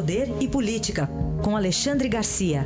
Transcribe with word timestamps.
Poder 0.00 0.28
e 0.40 0.48
Política, 0.48 1.06
com 1.44 1.54
Alexandre 1.54 2.08
Garcia. 2.08 2.62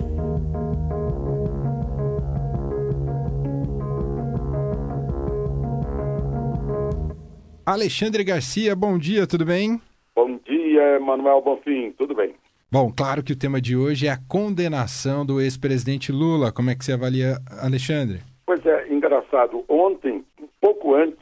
Alexandre 7.67 8.23
Garcia, 8.23 8.77
bom 8.77 8.97
dia, 8.97 9.27
tudo 9.27 9.45
bem? 9.45 9.81
Bom 10.15 10.39
dia, 10.47 11.01
Manuel 11.01 11.43
Bonfim, 11.43 11.91
tudo 11.99 12.15
bem? 12.15 12.37
Bom, 12.71 12.93
claro 12.97 13.21
que 13.21 13.33
o 13.33 13.37
tema 13.37 13.61
de 13.61 13.77
hoje 13.77 14.07
é 14.07 14.11
a 14.11 14.19
condenação 14.29 15.27
do 15.27 15.41
ex-presidente 15.41 16.13
Lula. 16.13 16.53
Como 16.53 16.71
é 16.71 16.77
que 16.77 16.85
você 16.85 16.93
avalia, 16.93 17.39
Alexandre? 17.61 18.21
Pois 18.47 18.65
é, 18.65 18.87
engraçado. 18.93 19.65
Ontem, 19.69 20.25
um 20.41 20.49
pouco 20.61 20.95
antes, 20.95 21.19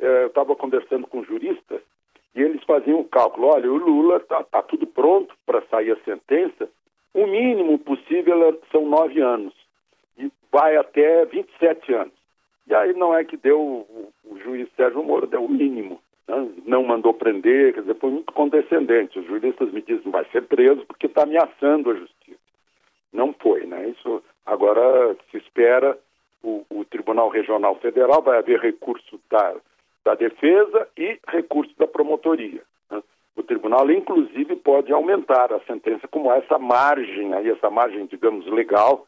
eh, 0.00 0.24
eu 0.24 0.26
estava 0.26 0.56
conversando 0.56 1.06
com 1.06 1.22
juristas 1.22 1.54
e 1.62 1.70
eles 1.70 1.93
faziam 2.64 3.00
o 3.00 3.08
cálculo. 3.08 3.48
Olha, 3.48 3.70
o 3.70 3.76
Lula 3.76 4.16
está 4.16 4.42
tá 4.44 4.62
tudo 4.62 4.86
pronto 4.86 5.34
para 5.46 5.62
sair 5.70 5.92
a 5.92 6.04
sentença. 6.04 6.68
O 7.12 7.26
mínimo 7.26 7.78
possível 7.78 8.48
é, 8.48 8.54
são 8.72 8.86
nove 8.86 9.20
anos 9.20 9.54
e 10.18 10.30
vai 10.50 10.76
até 10.76 11.24
27 11.24 11.94
anos. 11.94 12.14
E 12.66 12.74
aí 12.74 12.92
não 12.94 13.14
é 13.14 13.24
que 13.24 13.36
deu, 13.36 13.60
o, 13.60 14.12
o 14.24 14.38
juiz 14.40 14.68
Sérgio 14.76 15.02
Moro 15.02 15.26
deu 15.26 15.44
o 15.44 15.50
mínimo, 15.50 16.00
né? 16.26 16.48
não 16.66 16.82
mandou 16.82 17.12
prender, 17.12 17.74
quer 17.74 17.82
dizer, 17.82 17.96
foi 17.96 18.10
muito 18.10 18.32
condescendente. 18.32 19.18
Os 19.18 19.26
juristas 19.26 19.70
me 19.70 19.82
dizem, 19.82 20.10
vai 20.10 20.24
ser 20.32 20.42
preso 20.42 20.84
porque 20.86 21.06
está 21.06 21.22
ameaçando 21.22 21.90
a 21.90 21.94
justiça. 21.94 22.38
Não 23.12 23.32
foi, 23.34 23.66
né? 23.66 23.90
Isso 23.90 24.22
agora 24.44 25.16
se 25.30 25.36
espera 25.36 25.96
o, 26.42 26.64
o 26.70 26.84
Tribunal 26.84 27.28
Regional 27.28 27.76
Federal, 27.76 28.22
vai 28.22 28.38
haver 28.38 28.60
recurso 28.60 29.20
da, 29.30 29.54
da 30.04 30.14
defesa 30.14 30.88
e 30.96 31.18
recurso 31.28 31.72
da 31.78 31.86
promotoria. 31.86 32.62
Né? 32.90 33.02
O 33.36 33.42
tribunal, 33.42 33.90
inclusive, 33.90 34.56
pode 34.56 34.92
aumentar 34.92 35.52
a 35.52 35.60
sentença, 35.60 36.06
como 36.08 36.32
essa 36.32 36.58
margem, 36.58 37.32
aí, 37.34 37.48
essa 37.48 37.70
margem, 37.70 38.06
digamos, 38.06 38.46
legal 38.46 39.06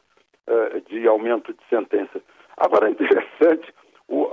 uh, 0.48 0.80
de 0.88 1.06
aumento 1.06 1.52
de 1.52 1.60
sentença. 1.68 2.20
Agora 2.56 2.88
é 2.88 2.92
interessante, 2.92 3.72
o, 4.08 4.30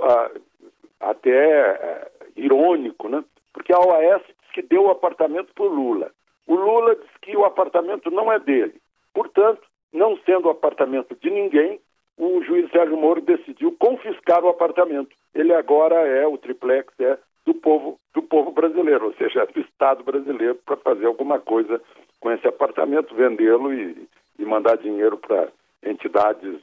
até 1.00 1.72
uh, 1.72 2.30
irônico, 2.36 3.08
né? 3.08 3.22
porque 3.52 3.72
a 3.72 3.78
OAS 3.78 4.22
diz 4.26 4.50
que 4.52 4.62
deu 4.62 4.84
o 4.84 4.90
apartamento 4.90 5.52
para 5.54 5.64
o 5.64 5.68
Lula. 5.68 6.10
O 6.46 6.54
Lula 6.54 6.96
diz 6.96 7.10
que 7.22 7.36
o 7.36 7.44
apartamento 7.44 8.10
não 8.10 8.32
é 8.32 8.38
dele. 8.38 8.74
Portanto, 9.12 9.62
não 9.92 10.18
sendo 10.26 10.48
o 10.48 10.50
apartamento 10.50 11.16
de 11.20 11.30
ninguém, 11.30 11.80
o 12.18 12.42
juiz 12.42 12.70
Sérgio 12.70 12.96
Moro 12.96 13.20
decidiu 13.20 13.74
confiscar 13.78 14.44
o 14.44 14.48
apartamento. 14.48 15.14
Ele 15.34 15.52
agora 15.52 15.96
é, 15.96 16.26
o 16.26 16.38
triplex 16.38 16.92
é 17.00 17.18
do 17.44 17.54
povo, 17.54 17.98
do 18.14 18.22
povo 18.22 18.52
brasileiro, 18.52 19.06
ou 19.06 19.14
seja, 19.14 19.42
é 19.42 19.46
do 19.46 19.60
Estado 19.60 20.02
brasileiro, 20.02 20.58
para 20.64 20.76
fazer 20.76 21.06
alguma 21.06 21.38
coisa 21.38 21.80
com 22.20 22.30
esse 22.30 22.46
apartamento, 22.46 23.14
vendê-lo 23.14 23.72
e, 23.72 24.08
e 24.38 24.44
mandar 24.44 24.76
dinheiro 24.76 25.18
para 25.18 25.48
entidades 25.84 26.58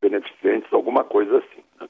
beneficentes, 0.00 0.72
alguma 0.72 1.04
coisa 1.04 1.38
assim. 1.38 1.62
Né? 1.80 1.88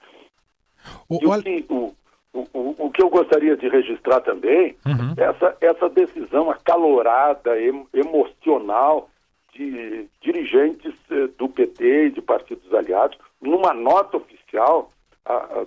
O, 1.09 1.19
e 1.21 1.27
o 1.27 1.43
que, 1.43 1.67
o, 1.69 1.95
o, 2.33 2.87
o, 2.87 2.91
que 2.91 3.03
eu 3.03 3.11
gostaria 3.11 3.57
de 3.57 3.69
registrar 3.69 4.21
também 4.21 4.77
uhum. 4.87 5.15
é 5.17 5.25
essa, 5.25 5.57
essa 5.61 5.89
decisão 5.89 6.51
acalorada, 6.51 7.61
em, 7.61 7.87
emocional 7.93 9.11
de 9.53 10.09
dirigentes 10.21 10.95
eh, 11.11 11.29
do 11.39 11.49
PT 11.49 12.07
e 12.07 12.11
de 12.11 12.23
partidos 12.23 12.73
aliados. 12.73 13.19
Numa 13.41 13.75
nota 13.75 14.17
oficial, 14.17 14.91
a, 15.27 15.35
a, 15.35 15.67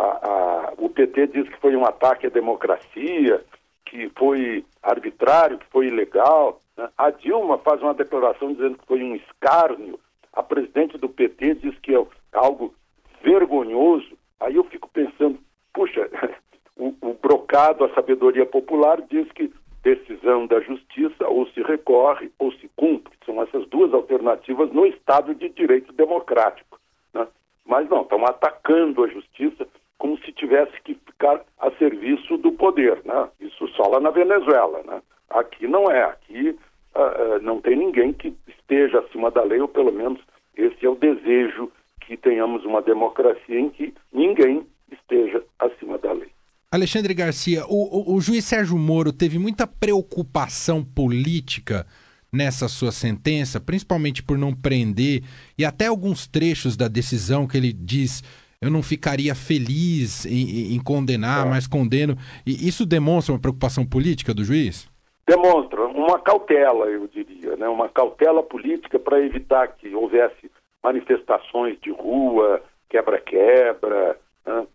a, 0.00 0.72
o 0.78 0.88
PT 0.88 1.28
diz 1.28 1.48
que 1.48 1.60
foi 1.60 1.76
um 1.76 1.84
ataque 1.84 2.26
à 2.26 2.30
democracia, 2.30 3.44
que 3.84 4.10
foi 4.16 4.64
arbitrário, 4.82 5.58
que 5.58 5.66
foi 5.66 5.86
ilegal. 5.86 6.60
Né? 6.76 6.88
A 6.96 7.10
Dilma 7.10 7.58
faz 7.58 7.80
uma 7.82 7.94
declaração 7.94 8.52
dizendo 8.52 8.78
que 8.78 8.86
foi 8.86 9.02
um 9.02 9.14
escárnio 9.14 9.98
a 10.34 10.42
presidente 10.42 10.98
do 10.98 11.08
PT 11.08 11.54
diz 11.56 11.78
que 11.78 11.94
é 11.94 12.06
algo 12.32 12.74
vergonhoso. 13.22 14.18
Aí 14.40 14.56
eu 14.56 14.64
fico 14.64 14.88
pensando, 14.88 15.38
puxa, 15.72 16.10
o, 16.76 16.94
o 17.00 17.14
brocado, 17.14 17.84
a 17.84 17.94
sabedoria 17.94 18.44
popular 18.44 19.00
diz 19.02 19.30
que 19.32 19.52
decisão 19.82 20.46
da 20.46 20.60
justiça 20.60 21.28
ou 21.28 21.46
se 21.48 21.62
recorre 21.62 22.30
ou 22.38 22.50
se 22.52 22.68
cumpre. 22.74 23.12
São 23.24 23.40
essas 23.42 23.66
duas 23.68 23.92
alternativas 23.92 24.72
no 24.72 24.86
Estado 24.86 25.34
de 25.34 25.48
Direito 25.50 25.92
Democrático. 25.92 26.80
Né? 27.12 27.26
Mas 27.64 27.88
não, 27.88 28.02
estão 28.02 28.24
atacando 28.26 29.04
a 29.04 29.08
justiça 29.08 29.66
como 30.04 30.18
se 30.18 30.32
tivesse 30.32 30.70
que 30.84 30.92
ficar 31.06 31.40
a 31.58 31.70
serviço 31.78 32.36
do 32.36 32.52
poder. 32.52 33.00
Né? 33.06 33.26
Isso 33.40 33.66
só 33.68 33.88
lá 33.88 33.98
na 33.98 34.10
Venezuela. 34.10 34.82
Né? 34.86 35.00
Aqui 35.30 35.66
não 35.66 35.90
é. 35.90 36.02
Aqui 36.04 36.50
uh, 36.50 37.36
uh, 37.36 37.40
não 37.40 37.58
tem 37.58 37.74
ninguém 37.74 38.12
que 38.12 38.36
esteja 38.46 38.98
acima 38.98 39.30
da 39.30 39.42
lei, 39.42 39.62
ou 39.62 39.66
pelo 39.66 39.90
menos 39.90 40.20
esse 40.58 40.84
é 40.84 40.90
o 40.90 40.94
desejo 40.94 41.72
que 42.02 42.18
tenhamos 42.18 42.66
uma 42.66 42.82
democracia 42.82 43.58
em 43.58 43.70
que 43.70 43.94
ninguém 44.12 44.66
esteja 44.92 45.42
acima 45.58 45.96
da 45.96 46.12
lei. 46.12 46.28
Alexandre 46.70 47.14
Garcia, 47.14 47.64
o, 47.66 48.12
o, 48.12 48.16
o 48.16 48.20
juiz 48.20 48.44
Sérgio 48.44 48.76
Moro 48.76 49.10
teve 49.10 49.38
muita 49.38 49.66
preocupação 49.66 50.84
política 50.84 51.86
nessa 52.30 52.68
sua 52.68 52.92
sentença, 52.92 53.58
principalmente 53.58 54.22
por 54.22 54.36
não 54.36 54.52
prender, 54.52 55.22
e 55.56 55.64
até 55.64 55.86
alguns 55.86 56.26
trechos 56.26 56.76
da 56.76 56.88
decisão 56.88 57.46
que 57.46 57.56
ele 57.56 57.72
diz 57.72 58.22
eu 58.64 58.70
não 58.70 58.82
ficaria 58.82 59.34
feliz 59.34 60.24
em, 60.24 60.74
em 60.74 60.82
condenar, 60.82 61.46
é. 61.46 61.50
mas 61.50 61.66
condeno. 61.66 62.16
E 62.46 62.66
isso 62.66 62.86
demonstra 62.86 63.34
uma 63.34 63.40
preocupação 63.40 63.84
política 63.84 64.32
do 64.32 64.42
juiz? 64.42 64.88
Demonstra 65.26 65.82
uma 65.86 66.18
cautela, 66.18 66.86
eu 66.86 67.06
diria, 67.06 67.56
né? 67.56 67.68
uma 67.68 67.88
cautela 67.88 68.42
política 68.42 68.98
para 68.98 69.20
evitar 69.20 69.68
que 69.68 69.94
houvesse 69.94 70.50
manifestações 70.82 71.78
de 71.80 71.90
rua, 71.90 72.62
quebra-quebra, 72.90 74.18
né? 74.46 74.66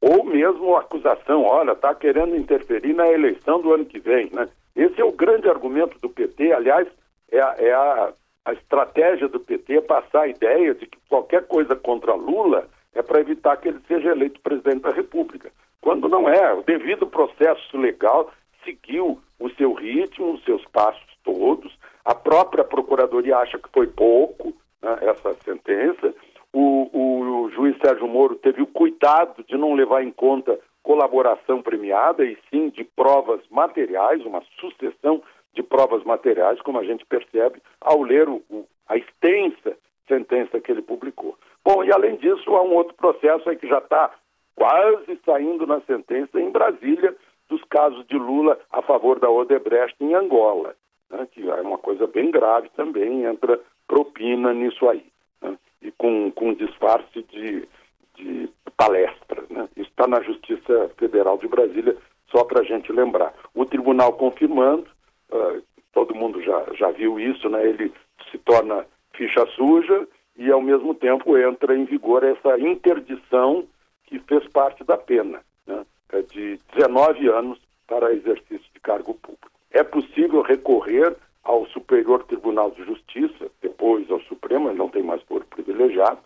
ou 0.00 0.24
mesmo 0.24 0.76
acusação, 0.76 1.44
olha, 1.44 1.72
está 1.72 1.94
querendo 1.94 2.36
interferir 2.36 2.94
na 2.94 3.06
eleição 3.08 3.60
do 3.60 3.72
ano 3.72 3.84
que 3.84 3.98
vem. 3.98 4.30
Né? 4.32 4.48
Esse 4.74 5.00
é 5.00 5.04
o 5.04 5.12
grande 5.12 5.48
argumento 5.48 5.98
do 6.00 6.08
PT, 6.08 6.52
aliás, 6.52 6.88
é, 7.30 7.40
a, 7.40 7.54
é 7.58 7.72
a, 7.72 8.12
a 8.46 8.52
estratégia 8.54 9.28
do 9.28 9.40
PT 9.40 9.82
passar 9.82 10.22
a 10.22 10.28
ideia 10.28 10.74
de 10.74 10.86
que 10.86 10.98
qualquer 11.08 11.46
coisa 11.46 11.76
contra 11.76 12.14
Lula 12.14 12.66
é 12.94 13.02
para 13.02 13.20
evitar 13.20 13.56
que 13.56 13.68
ele 13.68 13.80
seja 13.86 14.10
eleito 14.10 14.40
presidente 14.40 14.82
da 14.82 14.90
República. 14.90 15.50
Quando 15.80 16.08
não 16.08 16.28
é, 16.28 16.54
o 16.54 16.62
devido 16.62 17.06
processo 17.06 17.76
legal 17.76 18.30
seguiu 18.64 19.20
o 19.38 19.50
seu 19.50 19.72
ritmo, 19.74 20.32
os 20.32 20.44
seus 20.44 20.64
passos 20.66 21.04
todos. 21.22 21.76
A 22.04 22.14
própria 22.14 22.64
Procuradoria 22.64 23.36
acha 23.38 23.58
que 23.58 23.68
foi 23.70 23.86
pouco 23.86 24.54
né, 24.82 24.98
essa 25.02 25.34
sentença. 25.44 26.14
O, 26.52 26.88
o, 26.92 27.42
o, 27.42 27.50
juiz 27.50 27.76
Sérgio 27.84 28.06
Moro 28.06 28.36
teve 28.36 28.62
o 28.62 28.66
cuidado 28.66 29.44
de 29.44 29.56
não 29.56 29.74
levar 29.74 30.02
em 30.02 30.10
conta 30.10 30.58
colaboração 30.82 31.62
premiada 31.62 32.24
e 32.24 32.38
sim 32.50 32.68
de 32.68 32.84
provas 32.84 33.40
materiais, 33.50 34.24
uma 34.24 34.42
sucessão 34.60 35.22
de 35.54 35.62
provas 35.62 36.04
materiais, 36.04 36.60
como 36.60 36.78
a 36.78 36.84
gente 36.84 37.04
percebe 37.06 37.60
ao 37.80 38.02
ler 38.02 38.28
o, 38.28 38.42
a 38.88 38.96
extensa 38.96 39.76
sentença 40.06 40.60
que 40.60 40.70
ele 40.70 40.82
publicou. 40.82 41.36
Bom, 41.64 41.82
e 41.82 41.90
além 41.92 42.16
disso, 42.16 42.54
há 42.54 42.62
um 42.62 42.74
outro 42.74 42.94
processo 42.94 43.48
aí 43.48 43.56
que 43.56 43.66
já 43.66 43.78
está 43.78 44.10
quase 44.54 45.18
saindo 45.24 45.66
na 45.66 45.80
sentença 45.80 46.38
em 46.40 46.50
Brasília, 46.50 47.16
dos 47.48 47.62
casos 47.64 48.06
de 48.06 48.16
Lula 48.16 48.58
a 48.70 48.82
favor 48.82 49.18
da 49.18 49.30
Odebrecht 49.30 49.96
em 50.00 50.14
Angola, 50.14 50.74
né, 51.10 51.26
que 51.30 51.48
é 51.48 51.60
uma 51.60 51.78
coisa 51.78 52.06
bem 52.06 52.30
grave 52.30 52.68
também, 52.70 53.24
entra 53.24 53.60
propina 53.86 54.52
nisso 54.52 54.88
aí, 54.88 55.04
né, 55.42 55.58
e 55.82 55.90
com, 55.92 56.30
com 56.32 56.54
disfarce 56.54 57.22
de, 57.22 57.68
de 58.16 58.48
palestra. 58.76 59.44
Né. 59.50 59.68
Isso 59.76 59.90
está 59.90 60.06
na 60.06 60.20
Justiça 60.22 60.90
Federal 60.96 61.38
de 61.38 61.48
Brasília, 61.48 61.96
só 62.30 62.44
para 62.44 62.60
a 62.60 62.64
gente 62.64 62.90
lembrar. 62.92 63.34
O 63.54 63.64
tribunal 63.64 64.14
confirmando, 64.14 64.86
uh, 65.30 65.62
todo 65.92 66.14
mundo 66.14 66.42
já, 66.42 66.64
já 66.74 66.90
viu 66.90 67.20
isso, 67.20 67.48
né, 67.48 67.66
ele 67.66 67.92
se 68.30 68.38
torna 68.38 68.86
ficha 69.12 69.46
suja 69.54 70.08
e, 70.36 70.50
ao 70.50 70.60
mesmo 70.60 70.94
tempo, 70.94 71.36
entra 71.38 71.76
em 71.76 71.84
vigor 71.84 72.24
essa 72.24 72.58
interdição 72.58 73.64
que 74.06 74.18
fez 74.18 74.46
parte 74.48 74.82
da 74.84 74.96
pena. 74.96 75.40
Né 75.66 75.84
de 76.22 76.58
19 76.74 77.28
anos 77.28 77.58
para 77.86 78.12
exercício 78.12 78.66
de 78.72 78.80
cargo 78.80 79.14
público. 79.14 79.50
É 79.70 79.82
possível 79.82 80.42
recorrer 80.42 81.16
ao 81.42 81.66
Superior 81.66 82.24
Tribunal 82.24 82.70
de 82.70 82.84
Justiça, 82.84 83.50
depois 83.60 84.10
ao 84.10 84.20
Supremo, 84.22 84.72
não 84.72 84.88
tem 84.88 85.02
mais 85.02 85.22
foro 85.22 85.44
privilegiado, 85.44 86.18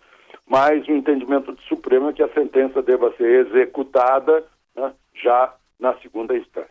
mas 0.47 0.87
o 0.87 0.93
entendimento 0.93 1.53
do 1.53 1.61
Supremo 1.63 2.11
é 2.11 2.13
que 2.13 2.23
a 2.23 2.33
sentença 2.33 2.81
deva 2.83 3.13
ser 3.17 3.47
executada 3.47 4.45
né, 4.77 4.93
já 5.15 5.53
na 5.79 5.95
segunda 5.95 6.37
instância. 6.37 6.68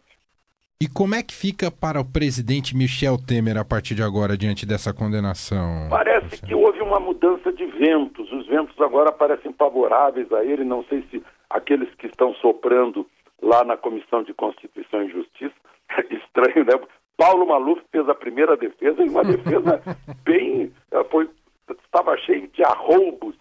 E 0.80 0.88
como 0.88 1.16
é 1.16 1.24
que 1.24 1.34
fica 1.34 1.72
para 1.72 2.00
o 2.00 2.06
presidente 2.06 2.78
Michel 2.78 3.18
Temer 3.18 3.58
a 3.58 3.66
partir 3.66 3.96
de 3.96 4.04
agora, 4.04 4.38
diante 4.38 4.64
dessa 4.64 4.94
condenação? 4.94 5.88
Parece 5.90 6.40
que 6.46 6.54
houve 6.54 6.80
uma 6.82 7.00
mudança 7.00 7.52
de 7.52 7.66
ventos. 7.66 8.32
Os 8.32 8.46
ventos 8.46 8.80
agora 8.80 9.12
parecem 9.12 9.52
favoráveis 9.54 10.32
a 10.32 10.46
ele. 10.46 10.64
Não 10.64 10.84
sei 10.84 11.04
se 11.10 11.24
aqueles 11.50 11.92
que 11.96 12.06
estão 12.06 12.36
soprando 12.36 13.08
lá 13.42 13.64
na 13.64 13.76
Comissão 13.76 14.22
de 14.22 14.36
Constituição 14.36 15.02
e 15.02 15.10
Justiça, 15.10 15.56
estranho, 16.12 16.64
né? 16.64 16.80
Paulo 17.18 17.48
Maluf 17.48 17.82
fez 17.92 18.08
a 18.08 18.14
primeira 18.14 18.56
defesa 18.56 19.04
e 19.04 19.10
uma 19.10 19.24
defesa 19.24 19.82
bem. 20.24 20.72
Eh, 20.92 21.04
foi, 21.06 21.28
estava 21.86 22.16
cheio 22.18 22.48
de 22.50 22.64
arrombos. 22.64 23.34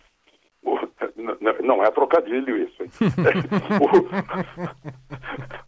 Não 1.63 1.85
é 1.85 1.91
trocadilho 1.91 2.57
isso, 2.57 2.83
o 3.79 4.09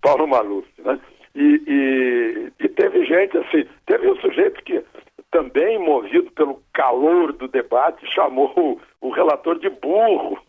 Paulo 0.01 0.27
Maluf, 0.27 0.67
né? 0.79 0.99
E, 1.35 1.63
e, 1.67 2.53
e, 2.65 2.69
teve 2.69 3.05
gente 3.05 3.37
assim, 3.39 3.67
teve 3.87 4.11
um 4.11 4.17
sujeito 4.17 4.63
que 4.65 4.83
também 5.31 5.79
movido 5.79 6.31
pelo 6.33 6.63
calor 6.73 7.33
do 7.33 7.49
debate 7.49 8.07
chamou 8.13 8.53
o, 8.57 8.81
o 9.09 9.11
relator 9.11 9.59
de 9.59 9.69
burro. 9.69 10.39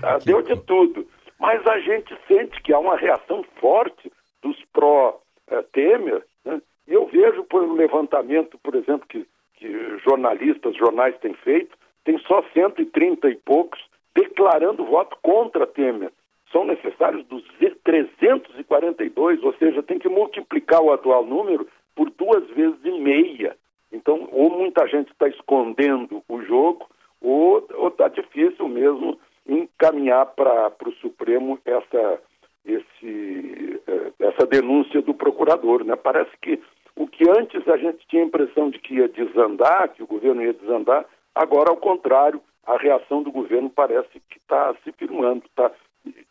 Tá, 0.00 0.16
deu 0.16 0.40
de 0.40 0.56
tudo. 0.62 1.06
Mas 1.38 1.66
a 1.66 1.78
gente 1.80 2.16
sente 2.26 2.62
que 2.62 2.72
há 2.72 2.78
uma 2.78 2.96
reação 2.96 3.44
forte 3.60 4.10
dos 4.42 4.56
pró-Temer, 4.72 6.24
né? 6.42 6.62
e 6.88 6.94
eu 6.94 7.06
vejo 7.06 7.44
por 7.44 7.62
um 7.62 7.74
levantamento, 7.74 8.58
por 8.62 8.74
exemplo, 8.74 9.06
que, 9.06 9.26
que 9.56 9.98
jornalistas, 9.98 10.74
jornais 10.74 11.14
têm 11.18 11.34
feito, 11.34 11.76
tem 12.02 12.18
só 12.20 12.42
130 12.54 13.28
e 13.28 13.36
poucos 13.36 13.78
declarando 14.14 14.86
voto 14.86 15.18
contra 15.22 15.66
Temer. 15.66 16.10
São 16.52 16.64
necessários 16.64 17.24
342, 17.84 19.42
ou 19.42 19.54
seja, 19.54 19.82
tem 19.82 19.98
que 19.98 20.08
multiplicar 20.08 20.82
o 20.82 20.92
atual 20.92 21.24
número 21.24 21.66
por 21.94 22.10
duas 22.10 22.48
vezes 22.50 22.78
e 22.84 22.90
meia. 22.92 23.56
Então, 23.92 24.28
ou 24.32 24.50
muita 24.50 24.86
gente 24.88 25.10
está 25.12 25.28
escondendo 25.28 26.22
o 26.28 26.42
jogo, 26.42 26.86
ou 27.20 27.66
está 27.88 28.08
difícil 28.08 28.68
mesmo 28.68 29.18
encaminhar 29.46 30.26
para 30.26 30.72
o 30.86 30.92
Supremo 31.00 31.58
essa, 31.64 32.20
esse, 32.64 33.82
eh, 33.86 34.12
essa 34.20 34.46
denúncia 34.46 35.02
do 35.02 35.14
procurador. 35.14 35.84
Né? 35.84 35.96
Parece 35.96 36.30
que 36.40 36.60
o 36.96 37.06
que 37.06 37.28
antes 37.28 37.66
a 37.68 37.76
gente 37.76 38.06
tinha 38.08 38.22
a 38.22 38.26
impressão 38.26 38.70
de 38.70 38.78
que 38.78 38.94
ia 38.94 39.08
desandar, 39.08 39.88
que 39.90 40.02
o 40.02 40.06
governo 40.06 40.42
ia 40.42 40.52
desandar, 40.52 41.04
agora, 41.34 41.70
ao 41.70 41.76
contrário, 41.76 42.40
a 42.64 42.76
reação 42.76 43.22
do 43.22 43.32
governo 43.32 43.70
parece 43.70 44.20
que 44.28 44.38
está 44.38 44.74
se 44.84 44.92
firmando, 44.92 45.44
está 45.46 45.70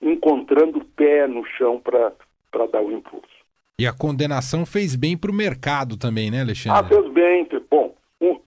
encontrando 0.02 0.84
pé 0.96 1.28
no 1.28 1.46
chão 1.46 1.80
para 1.80 2.66
dar 2.68 2.82
o 2.82 2.92
impulso. 2.92 3.28
E 3.80 3.88
a 3.88 3.94
condenação 3.94 4.66
fez 4.66 4.96
bem 4.96 5.18
para 5.18 5.32
o 5.32 5.34
mercado 5.34 5.98
também, 5.98 6.30
né, 6.30 6.42
Alexandre? 6.42 6.80
Ah, 6.80 6.88
fez 6.88 7.12
bem. 7.14 7.48
Bom, 7.70 7.96
um, 8.20 8.40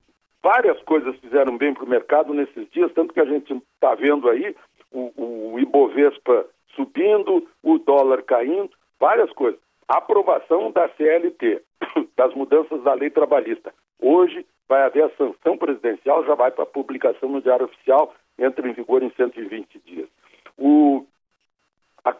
várias 0.42 0.80
coisas 0.82 1.16
fizeram 1.20 1.56
bem 1.56 1.72
para 1.72 1.84
o 1.84 1.88
mercado 1.88 2.34
nesses 2.34 2.70
dias, 2.70 2.92
tanto 2.92 3.14
que 3.14 3.20
a 3.20 3.24
gente 3.24 3.54
está 3.74 3.94
vendo 3.94 4.28
aí 4.28 4.54
o, 4.92 5.54
o 5.54 5.58
Ibovespa 5.58 6.46
subindo, 6.76 7.46
o 7.62 7.78
dólar 7.78 8.22
caindo, 8.22 8.70
várias 9.00 9.32
coisas. 9.32 9.60
aprovação 9.88 10.70
da 10.70 10.88
CLT, 10.90 11.62
das 12.16 12.34
mudanças 12.34 12.82
da 12.82 12.94
lei 12.94 13.10
trabalhista. 13.10 13.72
Hoje 14.00 14.44
vai 14.68 14.82
haver 14.82 15.04
a 15.04 15.16
sanção 15.16 15.56
presidencial, 15.56 16.24
já 16.24 16.34
vai 16.34 16.50
para 16.50 16.66
publicação 16.66 17.28
no 17.28 17.42
Diário 17.42 17.66
Oficial, 17.66 18.14
entra 18.38 18.68
em 18.68 18.72
vigor 18.72 19.02
em 19.02 19.10
120 19.16 19.80
dias. 19.84 20.08
O, 20.58 21.06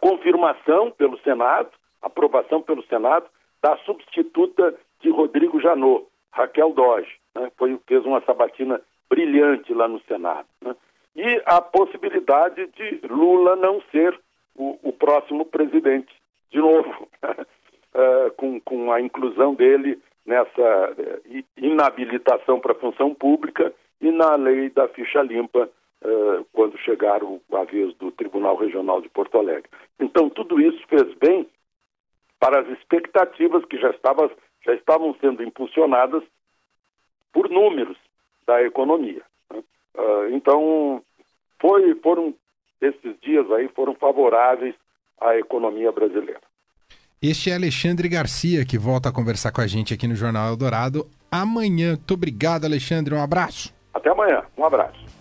confirmação 0.03 0.91
pelo 0.91 1.17
Senado, 1.19 1.69
aprovação 2.01 2.61
pelo 2.61 2.83
Senado, 2.87 3.25
da 3.61 3.77
substituta 3.77 4.75
de 4.99 5.09
Rodrigo 5.09 5.61
Janot, 5.61 6.05
Raquel 6.29 6.73
Doge, 6.73 7.15
né, 7.33 7.49
foi, 7.57 7.79
fez 7.87 8.05
uma 8.05 8.19
sabatina 8.25 8.81
brilhante 9.09 9.73
lá 9.73 9.87
no 9.87 10.01
Senado. 10.01 10.45
Né, 10.61 10.75
e 11.15 11.41
a 11.45 11.61
possibilidade 11.61 12.67
de 12.75 13.07
Lula 13.07 13.55
não 13.55 13.81
ser 13.91 14.19
o, 14.57 14.77
o 14.83 14.91
próximo 14.91 15.45
presidente, 15.45 16.13
de 16.51 16.59
novo, 16.59 17.07
uh, 17.23 18.31
com, 18.35 18.59
com 18.59 18.91
a 18.91 18.99
inclusão 18.99 19.55
dele 19.55 20.01
nessa 20.25 20.51
uh, 20.91 21.43
inabilitação 21.55 22.59
para 22.59 22.73
a 22.73 22.79
função 22.79 23.15
pública 23.15 23.73
e 24.01 24.11
na 24.11 24.35
lei 24.35 24.69
da 24.69 24.85
ficha 24.89 25.21
limpa 25.21 25.69
uh, 26.03 26.45
quando 26.51 26.77
chegar 26.79 27.23
o, 27.23 27.41
a 27.53 27.63
vez 27.63 27.93
do 27.95 28.11
Tribunal 28.11 28.55
Regional 28.55 29.01
de 29.01 29.09
Porto 29.09 29.37
Alegre. 29.37 29.69
Então, 29.99 30.29
tudo 30.29 30.59
isso 30.59 30.81
fez 30.87 31.13
bem 31.15 31.47
para 32.39 32.61
as 32.61 32.67
expectativas 32.77 33.63
que 33.65 33.77
já, 33.77 33.89
estava, 33.89 34.29
já 34.65 34.73
estavam 34.73 35.15
sendo 35.21 35.43
impulsionadas 35.43 36.23
por 37.31 37.49
números 37.49 37.97
da 38.45 38.61
economia. 38.63 39.23
Né? 39.51 39.63
Uh, 39.95 40.35
então, 40.35 41.01
foi, 41.59 41.95
foram 41.95 42.33
esses 42.81 43.19
dias 43.21 43.49
aí 43.51 43.69
foram 43.69 43.95
favoráveis 43.95 44.75
à 45.21 45.37
economia 45.37 45.91
brasileira. 45.91 46.41
Este 47.21 47.49
é 47.49 47.55
Alexandre 47.55 48.09
Garcia, 48.09 48.65
que 48.65 48.77
volta 48.77 49.07
a 49.07 49.13
conversar 49.13 49.53
com 49.53 49.61
a 49.61 49.67
gente 49.67 49.93
aqui 49.93 50.05
no 50.05 50.15
Jornal 50.15 50.49
Eldorado 50.49 51.07
amanhã. 51.31 51.91
Muito 51.95 52.13
obrigado, 52.13 52.65
Alexandre. 52.65 53.15
Um 53.15 53.23
abraço. 53.23 53.73
Até 53.93 54.09
amanhã. 54.09 54.43
Um 54.57 54.65
abraço. 54.65 55.13